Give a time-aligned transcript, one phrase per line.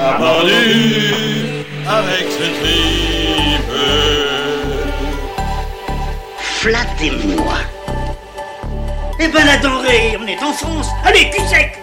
[0.00, 3.72] A vendu avec ce tripe.
[6.38, 7.54] Flattez-moi.
[9.20, 11.77] Eh ben la denrée, on est en France Allez, cul sec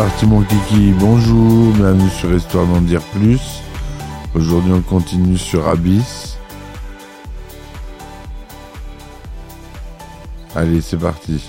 [0.00, 3.60] parti mon kiki, bonjour, bienvenue sur Histoire d'en dire plus.
[4.34, 6.38] Aujourd'hui on continue sur Abyss.
[10.54, 11.44] Allez, c'est parti.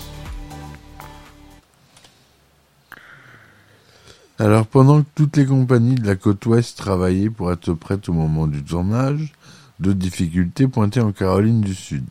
[4.37, 8.13] Alors pendant que toutes les compagnies de la côte ouest travaillaient pour être prêtes au
[8.13, 9.31] moment du tournage,
[9.79, 12.03] deux difficultés pointaient en Caroline du Sud.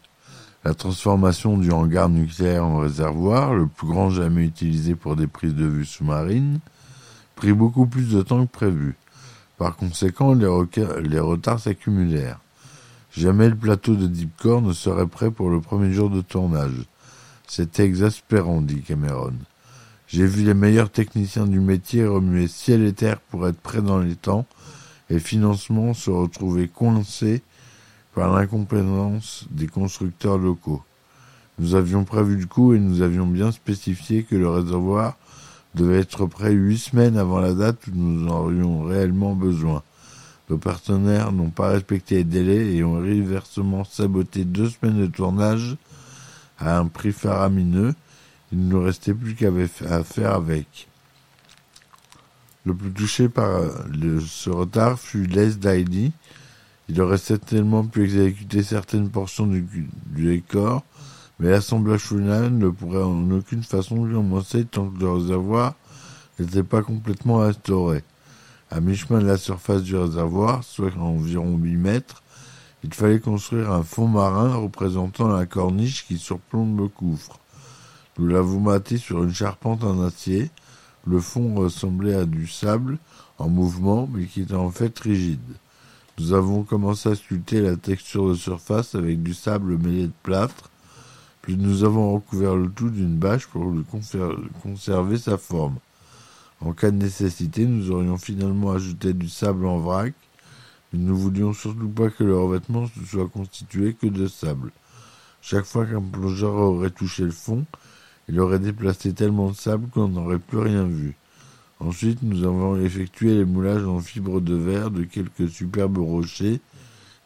[0.62, 5.54] La transformation du hangar nucléaire en réservoir, le plus grand jamais utilisé pour des prises
[5.54, 6.60] de vue sous-marines,
[7.34, 8.94] prit beaucoup plus de temps que prévu.
[9.56, 10.46] Par conséquent, les,
[11.18, 12.40] retards s'accumulèrent.
[13.10, 16.84] Jamais le plateau de Deepcore ne serait prêt pour le premier jour de tournage.
[17.48, 19.32] C'était exaspérant, dit Cameron.
[20.08, 23.98] J'ai vu les meilleurs techniciens du métier remuer ciel et terre pour être prêts dans
[23.98, 24.44] les temps,
[25.08, 27.42] et financement se retrouver coincés
[28.14, 30.82] par l'incompétence des constructeurs locaux.
[31.58, 35.16] Nous avions prévu le coup et nous avions bien spécifié que le réservoir
[35.74, 39.82] devait être prêt huit semaines avant la date où nous en aurions réellement besoin.
[40.48, 45.76] Nos partenaires n'ont pas respecté les délais et ont réversement saboté deux semaines de tournage
[46.58, 47.94] à un prix faramineux.
[48.50, 49.52] Il ne nous restait plus qu'à
[50.02, 50.88] faire avec.
[52.64, 56.12] Le plus touché par euh, ce retard fut Les Daily,
[56.90, 60.82] il aurait certainement pu exécuter certaines portions du, décor,
[61.38, 65.74] mais l'assemblage final ne pourrait en aucune façon commencer tant que le réservoir
[66.40, 68.02] n'était pas complètement restauré.
[68.72, 72.24] À mi-chemin de la surface du réservoir, soit environ 8 mètres,
[72.82, 77.38] il fallait construire un fond marin représentant la corniche qui surplombe le gouffre.
[78.18, 80.50] Nous l'avons maté sur une charpente en acier.
[81.06, 82.98] Le fond ressemblait à du sable
[83.38, 85.38] en mouvement, mais qui était en fait rigide.
[86.18, 90.70] Nous avons commencé à sculpter la texture de surface avec du sable mêlé de plâtre,
[91.42, 93.84] puis nous avons recouvert le tout d'une bâche pour lui
[94.62, 95.76] conserver sa forme.
[96.60, 100.12] En cas de nécessité, nous aurions finalement ajouté du sable en vrac,
[100.92, 104.70] mais nous voulions surtout pas que le revêtement ne soit constitué que de sable.
[105.40, 107.64] Chaque fois qu'un plongeur aurait touché le fond,
[108.28, 111.16] il aurait déplacé tellement de sable qu'on n'aurait plus rien vu.
[111.80, 116.60] Ensuite, nous avons effectué les moulages en fibre de verre de quelques superbes rochers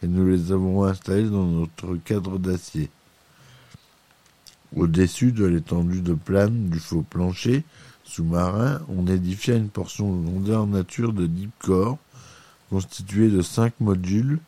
[0.02, 2.88] et nous les avons installés dans notre cadre d'acier.
[4.76, 7.64] Au-dessus de l'étendue de plane du faux plancher
[8.04, 11.98] sous-marin, on édifia une portion grandeur nature de deep core
[12.70, 14.38] constituée de cinq modules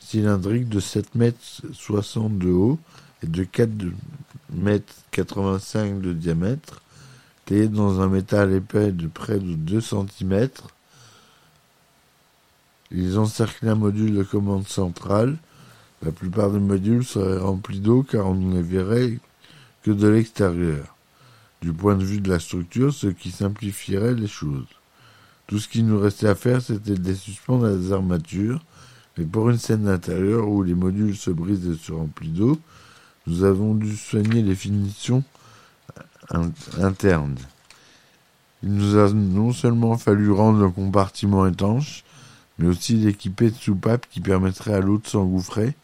[0.00, 2.78] cylindriques de 7 mètres 60 de haut
[3.22, 3.70] et de 4
[4.52, 6.82] mètres 85 de diamètre
[7.50, 10.48] dans un métal épais de près de 2 cm.
[12.90, 15.36] Ils encerclaient un module de commande centrale.
[16.02, 19.18] La plupart des modules seraient remplis d'eau car on ne les verrait
[19.82, 20.96] que de l'extérieur.
[21.60, 24.66] Du point de vue de la structure, ce qui simplifierait les choses.
[25.46, 28.64] Tout ce qui nous restait à faire, c'était de les suspendre à des armatures.
[29.18, 32.58] Mais pour une scène d'intérieur où les modules se brisent et se remplissent d'eau,
[33.26, 35.22] nous avons dû soigner les finitions in-
[36.78, 37.36] interne.
[38.62, 42.04] Il nous a non seulement fallu rendre le compartiment étanche,
[42.58, 45.74] mais aussi l'équiper de soupapes qui permettraient à l'eau de s'engouffrer,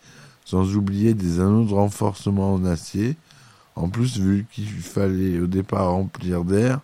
[0.45, 3.17] sans oublier des anneaux de renforcement en acier.
[3.75, 6.81] En plus, vu qu'il fallait au départ remplir d'air,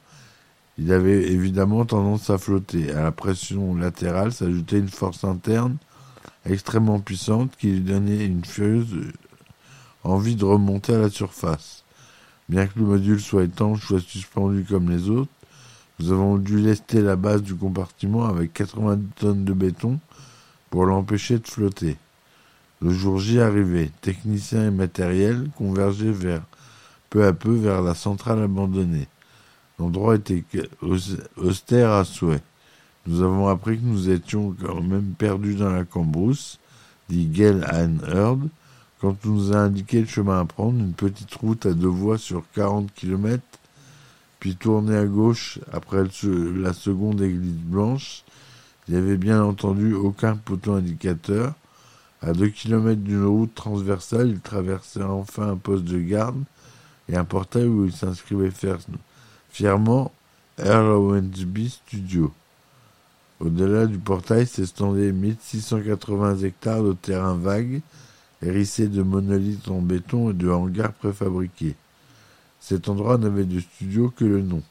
[0.79, 2.93] il avait évidemment tendance à flotter.
[2.93, 5.77] À la pression latérale s'ajoutait une force interne
[6.47, 9.13] extrêmement puissante qui lui donnait une furieuse
[10.03, 11.84] envie de remonter à la surface.
[12.49, 15.31] Bien que le module soit étanche, soit suspendu comme les autres,
[15.99, 19.99] nous avons dû lester la base du compartiment avec 90 tonnes de béton
[20.71, 21.97] pour l'empêcher de flotter.
[22.83, 26.13] Le jour J arrivait, techniciens et matériel convergeaient
[27.09, 29.09] peu à peu vers la centrale abandonnée.
[29.79, 30.45] L'endroit était
[31.37, 32.43] austère à souhait.
[33.07, 36.59] Nous avons appris que nous étions quand même perdus dans la cambrousse,
[37.09, 37.65] dit Gail
[38.07, 38.49] Heard,
[39.05, 42.17] quand on nous a indiqué le chemin à prendre, une petite route à deux voies
[42.17, 43.43] sur 40 km,
[44.41, 48.25] puis tourner à gauche après la seconde église blanche,
[48.89, 51.53] il n'y avait bien entendu aucun poteau indicateur.
[52.23, 56.43] À deux kilomètres d'une route transversale, il traversait enfin un poste de garde
[57.11, 58.53] et un portail où il s'inscrivait
[59.51, 60.13] fièrement
[60.57, 61.23] Earl
[61.69, 62.33] Studio.
[63.39, 67.83] Au-delà du portail s'estendaient 1680 hectares de terrain vague
[68.45, 71.77] hérissé de monolithes en béton et de hangars préfabriqués.
[72.61, 74.63] Cet endroit n'avait de studio que le nom.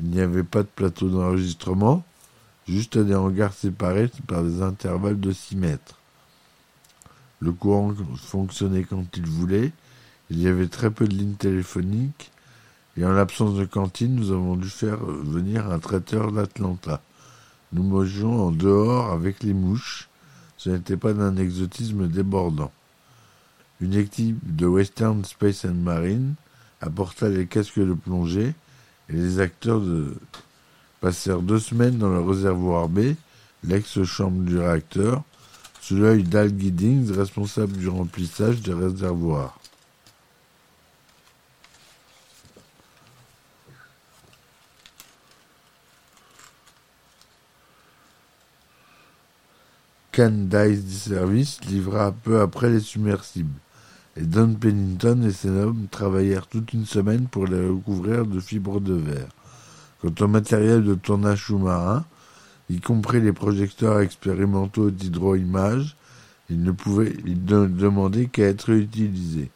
[0.00, 2.04] Il n'y avait pas de plateau d'enregistrement,
[2.68, 5.98] juste des hangars séparés par des intervalles de 6 mètres.
[7.40, 9.72] Le courant fonctionnait quand il voulait,
[10.30, 12.30] il y avait très peu de lignes téléphoniques,
[12.96, 17.02] et en l'absence de cantine, nous avons dû faire venir un traiteur d'Atlanta.
[17.72, 20.08] Nous mangeons en dehors avec les mouches,
[20.56, 22.72] ce n'était pas d'un exotisme débordant.
[23.84, 26.36] Une équipe de Western Space and Marine
[26.80, 28.54] apporta les casques de plongée
[29.10, 29.82] et les acteurs
[31.02, 33.14] passèrent deux semaines dans le réservoir B,
[33.62, 35.22] l'ex-chambre du réacteur,
[35.82, 39.60] sous l'œil d'Al Giddings, responsable du remplissage des réservoirs.
[50.10, 53.60] Candice Service livra peu après les submersibles
[54.16, 58.80] et Don Pennington et ses hommes travaillèrent toute une semaine pour les recouvrir de fibres
[58.80, 59.28] de verre.
[60.00, 62.04] Quant au matériel de tournage sous-marin,
[62.70, 65.96] y compris les projecteurs expérimentaux d'hydroimage,
[66.50, 69.50] il ne pouvait il ne qu'à être utilisé.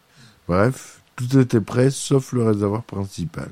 [0.49, 3.50] Bref, tout était prêt sauf le réservoir principal.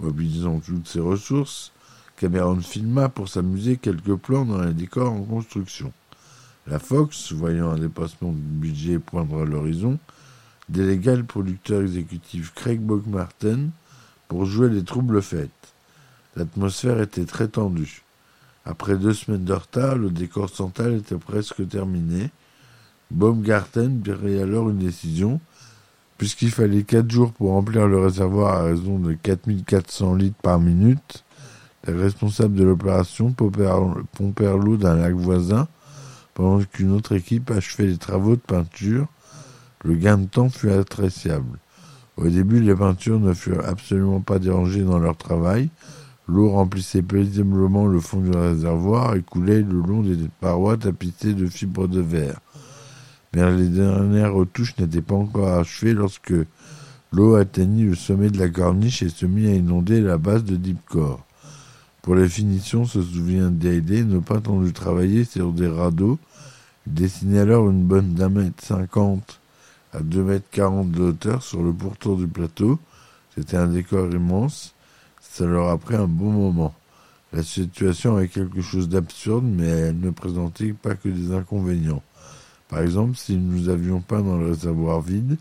[0.00, 1.72] Mobilisant toutes ses ressources,
[2.16, 5.92] Cameron filma pour s'amuser quelques plans dans les décors en construction.
[6.68, 9.98] La Fox, voyant un dépassement du budget poindre à l'horizon,
[10.68, 13.70] délégua le producteur exécutif Craig Martin
[14.28, 15.50] pour jouer les troubles fêtes.
[16.36, 18.02] L'atmosphère était très tendue.
[18.64, 22.30] Après deux semaines de retard, le décor central était presque terminé.
[23.10, 25.40] Baumgarten prit alors une décision.
[26.16, 31.24] Puisqu'il fallait quatre jours pour remplir le réservoir à raison de 4400 litres par minute,
[31.88, 35.66] les responsables de l'opération pompèrent d'un lac voisin
[36.34, 39.06] pendant qu'une autre équipe achevait les travaux de peinture.
[39.84, 41.58] Le gain de temps fut appréciable.
[42.16, 45.70] Au début, les peintures ne furent absolument pas dérangées dans leur travail.
[46.28, 51.46] L'eau remplissait paisiblement le fond du réservoir et coulait le long des parois tapissées de
[51.46, 52.40] fibres de verre.
[53.34, 56.34] Mais les dernières retouches n'étaient pas encore achevées lorsque
[57.12, 60.56] l'eau atteignit le sommet de la corniche et se mit à inonder la base de
[60.56, 61.24] Deepcore.
[62.02, 66.18] Pour les finitions, se souvient D&D, ne pas entendu travailler sur des radeaux.
[66.86, 69.40] Il dessinait alors une bonne d'un mètre cinquante
[69.92, 72.80] à deux mètres quarante de hauteur sur le pourtour du plateau.
[73.36, 74.74] C'était un décor immense.
[75.20, 76.74] Ça leur a pris un bon moment.
[77.32, 82.02] La situation avait quelque chose d'absurde, mais elle ne présentait pas que des inconvénients.
[82.68, 85.36] Par exemple, si nous avions pas dans le réservoir vide,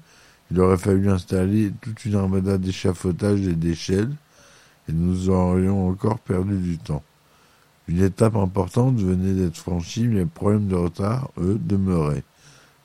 [0.51, 4.11] il aurait fallu installer toute une armada d'échafaudage et d'échelles,
[4.89, 7.03] et nous aurions encore perdu du temps.
[7.87, 12.23] Une étape importante venait d'être franchie, mais les problèmes de retard, eux, demeuraient.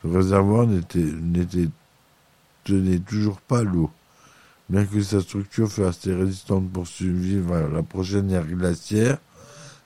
[0.05, 1.05] Le réservoir n'était
[2.65, 3.91] tenait toujours pas l'eau.
[4.69, 9.19] Bien que sa structure fût assez résistante pour survivre à la prochaine ère glaciaire,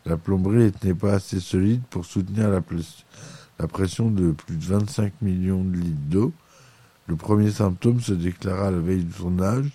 [0.06, 2.62] la plomberie n'était pas assez solide pour soutenir la,
[3.58, 6.32] la pression de plus de 25 millions de litres d'eau.
[7.06, 9.70] Le premier symptôme se déclara la veille du tournage,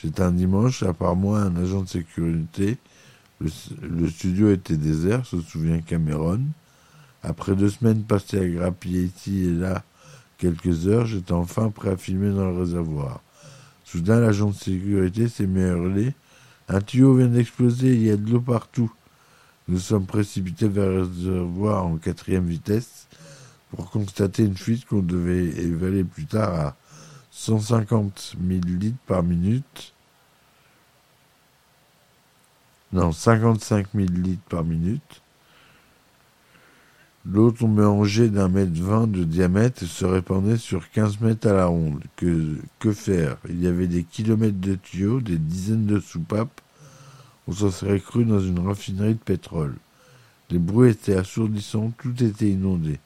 [0.00, 2.78] c'était un dimanche, à part moi, un agent de sécurité.
[3.40, 6.40] Le, studio était désert, se souvient Cameron.
[7.24, 9.82] Après deux semaines passées à grappiller ici et là
[10.38, 13.20] quelques heures, j'étais enfin prêt à filmer dans le réservoir.
[13.84, 16.14] Soudain, l'agent de sécurité s'est mis à hurler.
[16.68, 18.92] Un tuyau vient d'exploser, il y a de l'eau partout.
[19.66, 23.08] Nous sommes précipités vers le réservoir en quatrième vitesse
[23.70, 26.76] pour constater une fuite qu'on devait évaluer plus tard à
[27.38, 29.94] 150 000 litres par minute.
[32.92, 35.22] Non, 55 000 litres par minute.
[37.24, 41.52] L'eau tombait en jet d'un mètre vingt de diamètre se répandait sur 15 mètres à
[41.52, 42.02] la ronde.
[42.16, 43.36] Que faire?
[43.48, 46.60] Il y avait des kilomètres de tuyaux, des dizaines de soupapes.
[47.46, 49.76] On s'en serait cru dans une raffinerie de pétrole.
[50.50, 52.98] Les bruits étaient assourdissants, tout était inondé.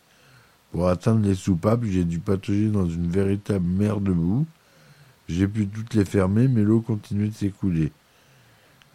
[0.72, 4.46] Pour atteindre les soupapes, j'ai dû patauger dans une véritable mer de boue.
[5.28, 7.92] J'ai pu toutes les fermer, mais l'eau continuait de s'écouler.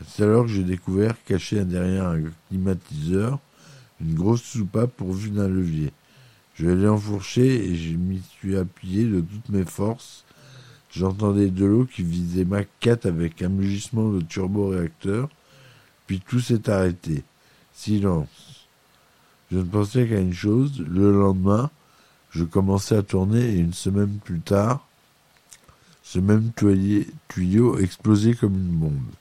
[0.05, 3.39] C'est alors que j'ai découvert, caché derrière un climatiseur,
[4.01, 5.91] une grosse soupape pourvue d'un levier.
[6.55, 10.25] Je l'ai enfourché et je m'y suis appuyé de toutes mes forces.
[10.91, 15.29] J'entendais de l'eau qui visait ma 4 avec un mugissement de turboréacteur.
[16.07, 17.23] Puis tout s'est arrêté.
[17.73, 18.56] Silence.
[19.51, 20.83] Je ne pensais qu'à une chose.
[20.87, 21.69] Le lendemain,
[22.31, 24.87] je commençais à tourner et une semaine plus tard,
[26.03, 26.51] ce même
[27.27, 29.11] tuyau explosait comme une bombe.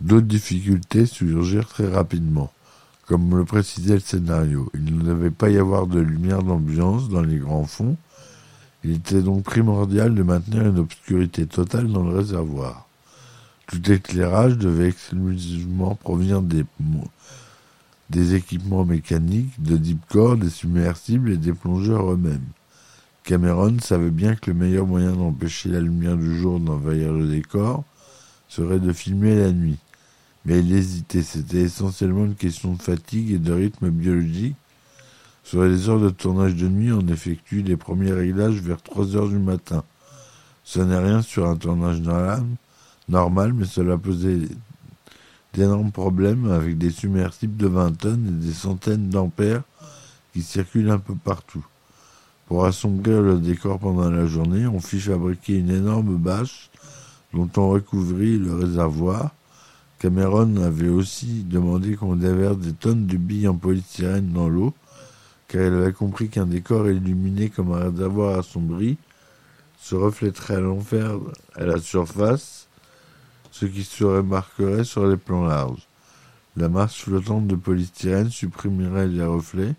[0.00, 2.52] D'autres difficultés surgirent très rapidement.
[3.06, 7.22] Comme le précisait le scénario, il ne devait pas y avoir de lumière d'ambiance dans
[7.22, 7.96] les grands fonds.
[8.84, 12.86] Il était donc primordial de maintenir une obscurité totale dans le réservoir.
[13.66, 16.64] Tout éclairage devait exclusivement provenir des,
[18.10, 22.46] des équipements mécaniques, de deep core, des submersibles et des plongeurs eux-mêmes.
[23.24, 27.84] Cameron savait bien que le meilleur moyen d'empêcher la lumière du jour d'envahir le décor
[28.48, 29.78] serait de filmer la nuit.
[30.46, 34.56] Mais il hésitait, c'était essentiellement une question de fatigue et de rythme biologique.
[35.44, 39.28] Sur les heures de tournage de nuit, on effectue les premiers réglages vers 3 heures
[39.28, 39.84] du matin.
[40.64, 42.00] Ce n'est rien sur un tournage
[43.08, 44.38] normal, mais cela posait
[45.58, 49.62] d'énormes problèmes avec des submersibles de 20 tonnes et des centaines d'ampères
[50.32, 51.66] qui circulent un peu partout.
[52.46, 56.70] Pour assombrir le décor pendant la journée, on fit fabriquer une énorme bâche
[57.34, 59.32] dont on recouvrit le réservoir
[59.98, 64.72] Cameron avait aussi demandé qu'on déverse des tonnes de billes en polystyrène dans l'eau,
[65.48, 68.96] car il avait compris qu'un décor illuminé comme un réservoir assombri
[69.80, 71.16] se reflèterait à l'enfer
[71.56, 72.67] à la surface,
[73.58, 75.88] ce qui se remarquerait sur les plans larges.
[76.56, 79.74] La masse flottante de polystyrène supprimerait les reflets,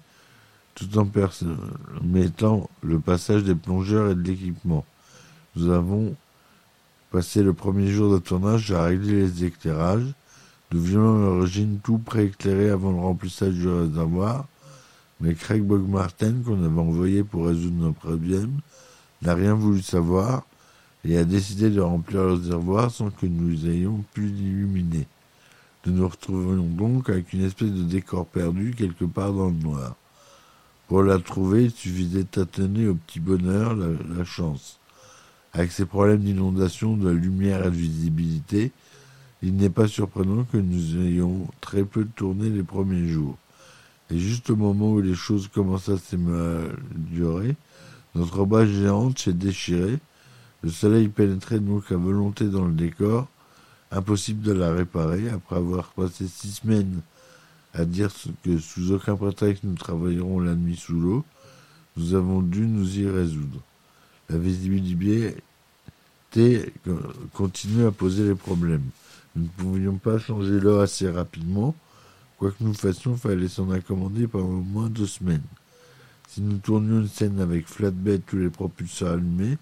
[0.75, 4.85] tout en permettant le passage des plongeurs et de l'équipement.
[5.55, 6.15] Nous avons
[7.11, 10.13] Passé le premier jour de tournage, à régler les éclairages.
[10.71, 14.45] Nous voulions l'origine tout prééclairé avant le remplissage du réservoir,
[15.19, 18.59] mais Craig Bogmartin, qu'on avait envoyé pour résoudre nos problèmes,
[19.23, 20.43] n'a rien voulu savoir
[21.05, 25.07] et a décidé de remplir le réservoir sans que nous ayons pu l'illuminer.
[25.85, 29.95] Nous nous retrouvions donc avec une espèce de décor perdu quelque part dans le noir.
[30.87, 34.79] Pour la trouver, il suffisait tâtonner au petit bonheur la chance.
[35.53, 38.71] Avec ces problèmes d'inondation, de lumière et de visibilité,
[39.41, 43.37] il n'est pas surprenant que nous ayons très peu tourné les premiers jours.
[44.11, 47.55] Et juste au moment où les choses commencent à s'améliorer,
[48.15, 49.99] notre bâche géante s'est déchirée,
[50.61, 53.27] le soleil pénétrait donc à volonté dans le décor,
[53.91, 57.01] impossible de la réparer, après avoir passé six semaines
[57.73, 58.09] à dire
[58.43, 61.23] que sous aucun prétexte nous travaillerons la nuit sous l'eau,
[61.97, 63.61] nous avons dû nous y résoudre.
[64.29, 65.35] La visibilité
[67.33, 68.85] continue à poser les problèmes.
[69.35, 71.75] Nous ne pouvions pas changer l'eau assez rapidement.
[72.37, 75.43] Quoi que nous fassions, fallait s'en accommoder pendant au moins deux semaines.
[76.27, 79.57] Si nous tournions une scène avec flatbed tous les propulseurs allumés,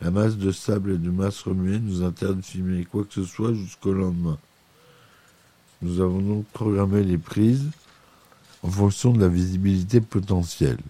[0.00, 3.24] la masse de sable et de masse remuée nous interdit de filmer quoi que ce
[3.24, 4.38] soit jusqu'au lendemain.
[5.82, 7.70] Nous avons donc programmé les prises
[8.62, 10.80] en fonction de la visibilité potentielle.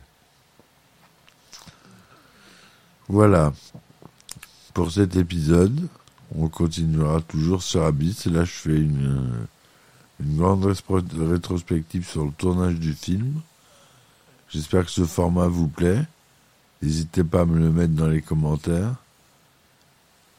[3.09, 3.53] Voilà
[4.75, 5.89] pour cet épisode.
[6.35, 8.27] On continuera toujours sur Abyss.
[8.27, 9.47] Là, je fais une,
[10.21, 13.41] une grande rétrospective sur le tournage du film.
[14.49, 16.05] J'espère que ce format vous plaît.
[16.83, 18.95] N'hésitez pas à me le mettre dans les commentaires.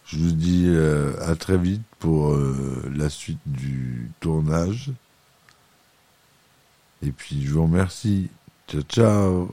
[0.06, 4.92] Je vous dis euh, à très vite pour euh, la suite du tournage.
[7.06, 8.30] Et puis je vous remercie.
[8.68, 9.50] Ciao ciao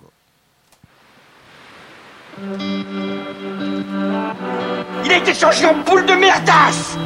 [5.04, 6.96] Il a été changé en boule de merdasse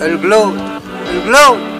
[0.00, 0.54] Elle glow
[1.10, 1.79] Elle glow